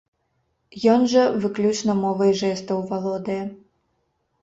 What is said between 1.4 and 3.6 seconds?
выключна мовай жэстаў валодае.